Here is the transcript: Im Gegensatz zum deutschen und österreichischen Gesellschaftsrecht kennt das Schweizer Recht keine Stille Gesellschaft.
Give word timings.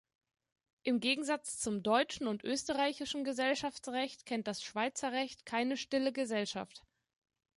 Im 0.81 0.99
Gegensatz 0.99 1.59
zum 1.59 1.83
deutschen 1.83 2.25
und 2.25 2.43
österreichischen 2.43 3.23
Gesellschaftsrecht 3.23 4.25
kennt 4.25 4.47
das 4.47 4.63
Schweizer 4.63 5.11
Recht 5.11 5.45
keine 5.45 5.77
Stille 5.77 6.11
Gesellschaft. 6.11 6.83